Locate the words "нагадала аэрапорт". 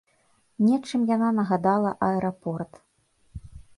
1.39-2.71